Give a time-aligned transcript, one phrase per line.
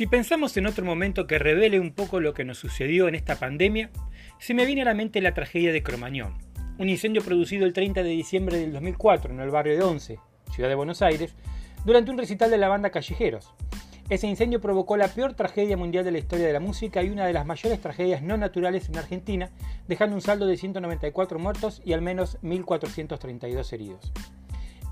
[0.00, 3.38] Si pensamos en otro momento que revele un poco lo que nos sucedió en esta
[3.38, 3.90] pandemia,
[4.38, 6.38] se me viene a la mente la tragedia de Cromañón,
[6.78, 10.18] un incendio producido el 30 de diciembre del 2004 en el barrio de Once,
[10.54, 11.36] ciudad de Buenos Aires,
[11.84, 13.52] durante un recital de la banda Callejeros.
[14.08, 17.26] Ese incendio provocó la peor tragedia mundial de la historia de la música y una
[17.26, 19.50] de las mayores tragedias no naturales en Argentina,
[19.86, 24.14] dejando un saldo de 194 muertos y al menos 1.432 heridos.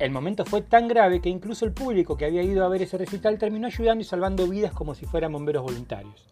[0.00, 2.96] El momento fue tan grave que incluso el público que había ido a ver ese
[2.96, 6.26] recital terminó ayudando y salvando vidas como si fueran bomberos voluntarios.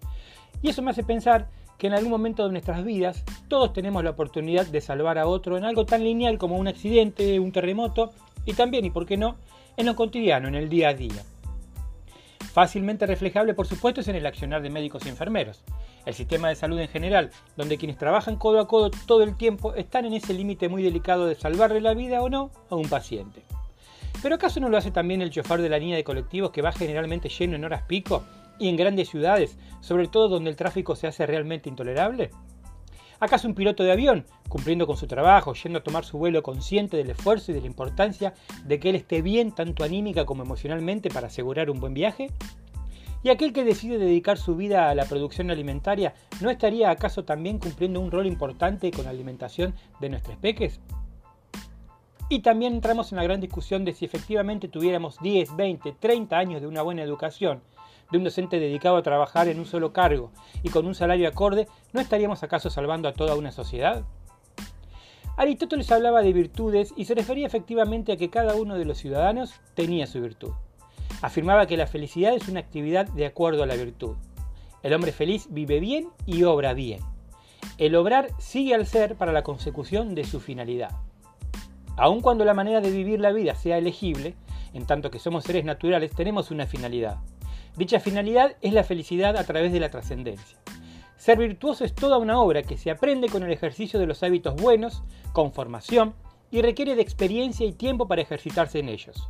[0.63, 4.11] Y eso me hace pensar que en algún momento de nuestras vidas todos tenemos la
[4.11, 8.11] oportunidad de salvar a otro en algo tan lineal como un accidente, un terremoto
[8.47, 9.37] y también, y por qué no,
[9.77, 11.23] en lo cotidiano, en el día a día.
[12.55, 15.63] Fácilmente reflejable, por supuesto, es en el accionar de médicos y enfermeros.
[16.07, 19.75] El sistema de salud en general, donde quienes trabajan codo a codo todo el tiempo
[19.75, 23.43] están en ese límite muy delicado de salvarle la vida o no a un paciente.
[24.23, 26.73] ¿Pero acaso no lo hace también el chofer de la línea de colectivos que va
[26.73, 28.25] generalmente lleno en horas pico
[28.59, 32.31] y en grandes ciudades, sobre todo donde el tráfico se hace realmente intolerable?
[33.21, 36.97] ¿Acaso un piloto de avión, cumpliendo con su trabajo, yendo a tomar su vuelo consciente
[36.97, 41.11] del esfuerzo y de la importancia de que él esté bien tanto anímica como emocionalmente
[41.11, 42.31] para asegurar un buen viaje?
[43.23, 47.59] ¿Y aquel que decide dedicar su vida a la producción alimentaria no estaría acaso también
[47.59, 50.81] cumpliendo un rol importante con la alimentación de nuestros peques?
[52.31, 56.61] Y también entramos en la gran discusión de si efectivamente tuviéramos 10, 20, 30 años
[56.61, 57.63] de una buena educación,
[58.11, 60.31] de un docente dedicado a trabajar en un solo cargo
[60.63, 64.05] y con un salario acorde, ¿no estaríamos acaso salvando a toda una sociedad?
[65.39, 69.55] Aristóteles hablaba de virtudes y se refería efectivamente a que cada uno de los ciudadanos
[69.75, 70.53] tenía su virtud.
[71.23, 74.17] Afirmaba que la felicidad es una actividad de acuerdo a la virtud.
[74.83, 77.01] El hombre feliz vive bien y obra bien.
[77.79, 80.91] El obrar sigue al ser para la consecución de su finalidad.
[81.99, 84.37] Aun cuando la manera de vivir la vida sea elegible,
[84.73, 87.17] en tanto que somos seres naturales, tenemos una finalidad.
[87.77, 90.59] Dicha finalidad es la felicidad a través de la trascendencia.
[91.17, 94.55] Ser virtuoso es toda una obra que se aprende con el ejercicio de los hábitos
[94.55, 96.15] buenos, con formación,
[96.53, 99.29] y requiere de experiencia y tiempo para ejercitarse en ellos.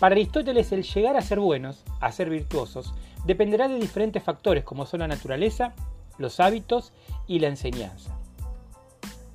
[0.00, 2.94] Para Aristóteles el llegar a ser buenos, a ser virtuosos,
[3.26, 5.74] dependerá de diferentes factores como son la naturaleza,
[6.16, 6.92] los hábitos
[7.26, 8.18] y la enseñanza.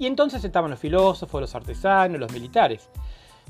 [0.03, 2.90] Y entonces estaban los filósofos, los artesanos, los militares.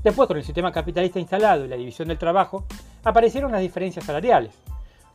[0.03, 2.65] Después, con el sistema capitalista instalado y la división del trabajo,
[3.03, 4.53] aparecieron las diferencias salariales.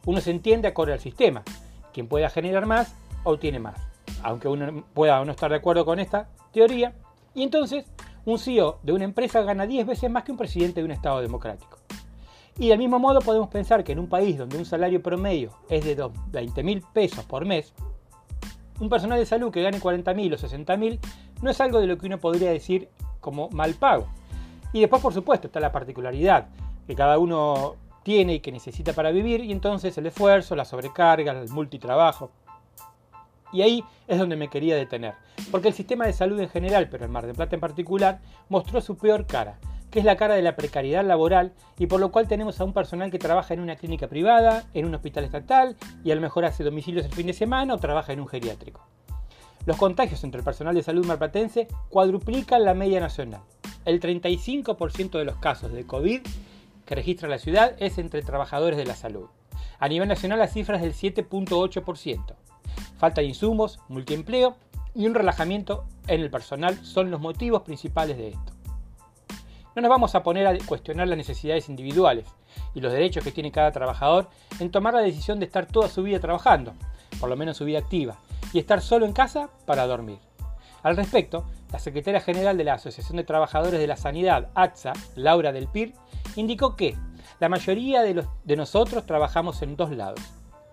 [0.04, 1.44] Uno se entiende acorde al sistema.
[1.92, 3.76] Quien pueda generar más, obtiene más.
[4.24, 6.92] Aunque uno pueda no estar de acuerdo con esta teoría.
[7.36, 7.86] Y entonces,
[8.24, 11.20] un CEO de una empresa gana 10 veces más que un presidente de un Estado
[11.20, 11.78] democrático.
[12.58, 15.84] Y del mismo modo podemos pensar que en un país donde un salario promedio es
[15.84, 17.72] de 20 mil pesos por mes,
[18.80, 20.98] un personal de salud que gane 40.000 o 60.000
[21.42, 22.88] no es algo de lo que uno podría decir
[23.20, 24.08] como mal pago.
[24.72, 26.48] Y después, por supuesto, está la particularidad
[26.86, 31.32] que cada uno tiene y que necesita para vivir, y entonces el esfuerzo, la sobrecarga,
[31.32, 32.30] el multitrabajo.
[33.52, 35.14] Y ahí es donde me quería detener,
[35.50, 38.80] porque el sistema de salud en general, pero el Mar de Plata en particular, mostró
[38.80, 39.58] su peor cara,
[39.90, 42.72] que es la cara de la precariedad laboral y por lo cual tenemos a un
[42.72, 46.44] personal que trabaja en una clínica privada, en un hospital estatal y a lo mejor
[46.44, 48.86] hace domicilios el fin de semana o trabaja en un geriátrico.
[49.66, 53.42] Los contagios entre el personal de salud marplatense cuadruplican la media nacional.
[53.84, 56.20] El 35% de los casos de COVID
[56.86, 59.26] que registra la ciudad es entre trabajadores de la salud.
[59.78, 62.34] A nivel nacional la cifra es del 7.8%.
[62.96, 64.56] Falta de insumos, multiempleo
[64.94, 68.57] y un relajamiento en el personal son los motivos principales de esto.
[69.78, 72.26] No nos vamos a poner a cuestionar las necesidades individuales
[72.74, 74.28] y los derechos que tiene cada trabajador
[74.58, 76.72] en tomar la decisión de estar toda su vida trabajando,
[77.20, 78.16] por lo menos su vida activa,
[78.52, 80.18] y estar solo en casa para dormir.
[80.82, 85.52] Al respecto, la secretaria general de la Asociación de Trabajadores de la Sanidad, ATSA, Laura
[85.52, 85.94] Del Pir,
[86.34, 86.96] indicó que
[87.38, 90.18] la mayoría de, de nosotros trabajamos en dos lados,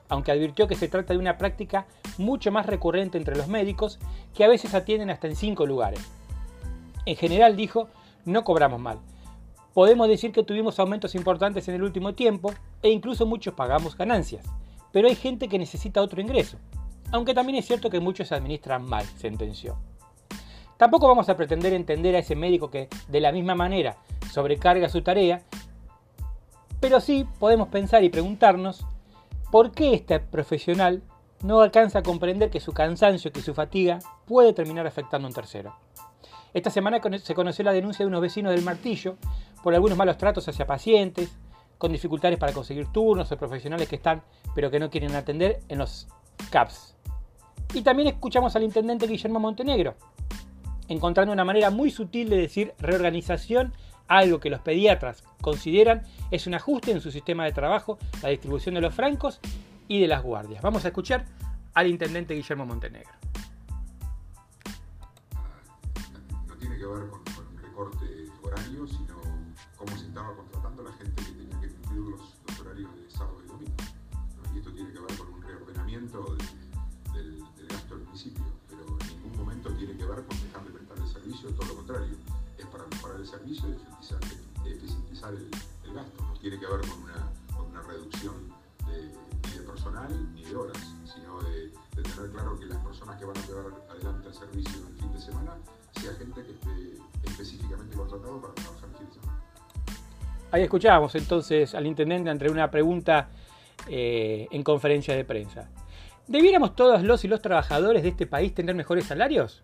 [0.09, 1.85] aunque advirtió que se trata de una práctica
[2.17, 3.99] mucho más recurrente entre los médicos,
[4.33, 6.01] que a veces atienden hasta en cinco lugares.
[7.05, 7.87] En general, dijo,
[8.25, 8.99] no cobramos mal.
[9.73, 14.45] Podemos decir que tuvimos aumentos importantes en el último tiempo e incluso muchos pagamos ganancias,
[14.91, 16.57] pero hay gente que necesita otro ingreso,
[17.11, 19.77] aunque también es cierto que muchos se administran mal, sentenció.
[20.77, 23.97] Tampoco vamos a pretender entender a ese médico que, de la misma manera,
[24.31, 25.41] sobrecarga su tarea,
[26.79, 28.85] pero sí podemos pensar y preguntarnos
[29.51, 31.01] por qué este profesional
[31.43, 35.35] no alcanza a comprender que su cansancio, que su fatiga puede terminar afectando a un
[35.35, 35.75] tercero.
[36.55, 39.17] Esta semana se conoció la denuncia de unos vecinos del Martillo
[39.61, 41.29] por algunos malos tratos hacia pacientes,
[41.77, 44.23] con dificultades para conseguir turnos o profesionales que están
[44.55, 46.07] pero que no quieren atender en los
[46.49, 46.95] CAPS.
[47.73, 49.95] Y también escuchamos al intendente Guillermo Montenegro,
[50.87, 53.73] encontrando una manera muy sutil de decir reorganización,
[54.07, 58.75] algo que los pediatras consideran es un ajuste en su sistema de trabajo, la distribución
[58.75, 59.41] de los francos
[59.89, 60.61] y de las guardias.
[60.61, 61.25] Vamos a escuchar
[61.73, 63.11] al intendente Guillermo Montenegro.
[66.85, 69.15] Que ver con, un recorte horario, sino
[69.75, 73.47] cómo se estaba contratando la gente que tenía que cumplir los, horarios de sábado y
[73.47, 73.75] domingo.
[74.53, 79.07] Y esto tiene que ver con un reordenamiento de, del, gasto del municipio, pero en
[79.07, 82.15] ningún momento tiene que ver con dejar de prestar el servicio, todo lo contrario,
[82.57, 85.49] es para mejorar el servicio y eficientizar, el,
[85.85, 86.23] el, gasto.
[86.23, 87.24] No tiene que ver con una
[92.95, 95.51] personas que van a llevar adelante el servicio el fin de semana
[95.99, 99.43] sea gente que esté específicamente contratado para trabajar el fin de semana.
[100.51, 103.27] Ahí escuchábamos entonces al intendente entre una pregunta
[103.89, 105.69] eh, en conferencia de prensa.
[106.27, 109.61] ¿Debiéramos todos los y los trabajadores de este país tener mejores salarios?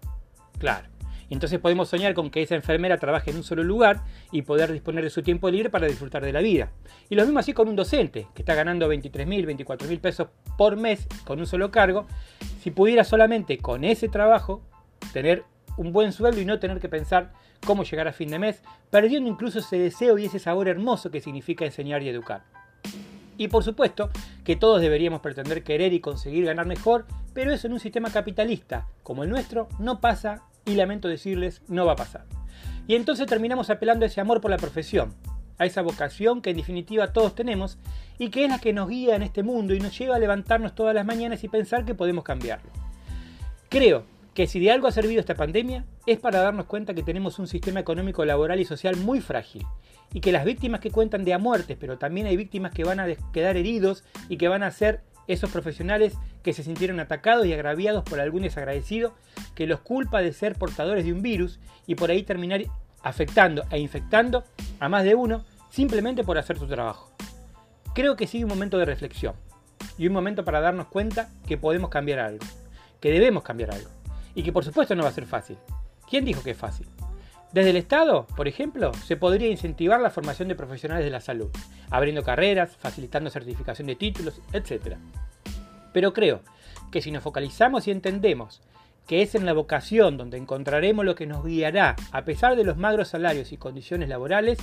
[0.60, 0.90] Claro.
[1.36, 5.04] Entonces podemos soñar con que esa enfermera trabaje en un solo lugar y poder disponer
[5.04, 6.72] de su tiempo libre para disfrutar de la vida.
[7.10, 10.28] Y lo mismo así con un docente, que está ganando 23 mil, 24 mil pesos
[10.58, 12.06] por mes con un solo cargo,
[12.62, 14.62] si pudiera solamente con ese trabajo
[15.14, 15.46] tener
[15.78, 17.32] un buen sueldo y no tener que pensar
[17.66, 21.22] cómo llegar a fin de mes, perdiendo incluso ese deseo y ese sabor hermoso que
[21.22, 22.44] significa enseñar y educar.
[23.38, 24.10] Y por supuesto
[24.44, 28.88] que todos deberíamos pretender querer y conseguir ganar mejor, pero eso en un sistema capitalista
[29.02, 32.26] como el nuestro no pasa y lamento decirles no va a pasar.
[32.88, 35.14] Y entonces terminamos apelando a ese amor por la profesión,
[35.58, 37.78] a esa vocación que en definitiva todos tenemos
[38.18, 40.76] y que es la que nos guía en este mundo y nos lleva a levantarnos
[40.76, 42.70] todas las mañanas y pensar que podemos cambiarlo.
[43.70, 47.38] Creo que si de algo ha servido esta pandemia es para darnos cuenta que tenemos
[47.40, 49.66] un sistema económico, laboral y social muy frágil
[50.14, 53.00] y que las víctimas que cuentan de a muertes, pero también hay víctimas que van
[53.00, 56.14] a quedar heridos y que van a ser esos profesionales
[56.44, 59.14] que se sintieron atacados y agraviados por algún desagradecido
[59.56, 62.62] que los culpa de ser portadores de un virus y por ahí terminar
[63.04, 64.44] afectando e infectando
[64.80, 67.12] a más de uno simplemente por hacer su trabajo.
[67.94, 69.36] Creo que sigue un momento de reflexión
[69.98, 72.46] y un momento para darnos cuenta que podemos cambiar algo,
[73.00, 73.90] que debemos cambiar algo
[74.36, 75.58] y que por supuesto no va a ser fácil.
[76.10, 76.88] ¿Quién dijo que es fácil?
[77.52, 81.50] Desde el Estado, por ejemplo, se podría incentivar la formación de profesionales de la salud,
[81.90, 84.96] abriendo carreras, facilitando certificación de títulos, etc.
[85.92, 86.42] Pero creo
[86.92, 88.62] que si nos focalizamos y entendemos
[89.06, 92.78] que es en la vocación donde encontraremos lo que nos guiará a pesar de los
[92.78, 94.58] magros salarios y condiciones laborales,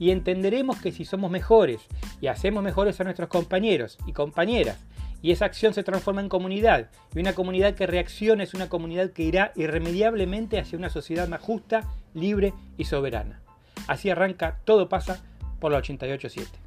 [0.00, 1.82] y entenderemos que si somos mejores
[2.20, 4.84] y hacemos mejores a nuestros compañeros y compañeras,
[5.24, 9.12] y esa acción se transforma en comunidad, y una comunidad que reacciona es una comunidad
[9.12, 13.40] que irá irremediablemente hacia una sociedad más justa, libre y soberana.
[13.86, 15.24] Así arranca Todo pasa
[15.60, 16.63] por la 887.